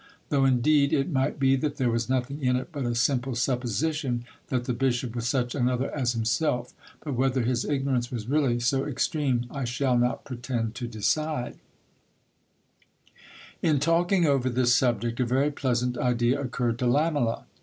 Though 0.29 0.45
indeed 0.45 0.93
it 0.93 1.11
might 1.11 1.37
be, 1.39 1.55
that 1.57 1.77
there 1.77 1.91
was 1.91 2.09
nothing 2.09 2.41
in 2.43 2.55
it 2.55 2.69
but 2.71 2.87
a 2.87 2.95
simple 2.95 3.35
supposition, 3.35 4.25
that 4.47 4.63
the 4.63 4.73
bishop 4.73 5.15
was 5.15 5.27
such 5.27 5.53
another 5.53 5.95
as 5.95 6.13
himself; 6.13 6.73
but 7.03 7.13
whether 7.13 7.43
his 7.43 7.65
ignorance 7.65 8.09
was 8.11 8.27
really 8.27 8.59
so 8.59 8.83
extreme, 8.83 9.45
I 9.51 9.63
shall 9.63 9.99
not 9.99 10.25
pretend 10.25 10.73
to 10.73 10.87
decide. 10.87 11.59
HISTORY 13.61 13.61
OF 13.61 13.61
DON 13.61 13.69
RAPHAEL. 13.79 14.07
207 14.23 14.23
In 14.23 14.25
talking 14.25 14.25
over 14.25 14.49
this 14.49 14.73
subject, 14.73 15.19
a 15.19 15.23
very 15.27 15.51
pleasant 15.51 15.99
idea 15.99 16.41
occurred 16.41 16.79
to 16.79 16.87
Lamela. 16.87 17.45